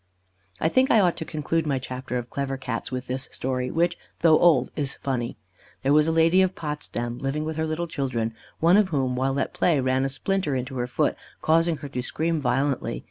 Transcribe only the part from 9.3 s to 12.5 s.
at play, ran a splinter into her foot, causing her to scream